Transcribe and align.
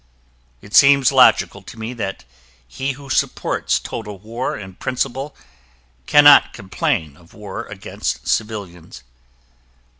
It 0.63 0.73
seems 0.73 1.11
logical 1.11 1.61
to 1.61 1.77
me 1.77 1.93
that 1.93 2.25
he 2.67 2.93
who 2.93 3.07
supports 3.07 3.77
total 3.79 4.17
war 4.17 4.57
in 4.57 4.73
principle 4.73 5.35
cannot 6.07 6.53
complain 6.53 7.15
of 7.15 7.35
war 7.35 7.65
against 7.65 8.27
civilians. 8.27 9.03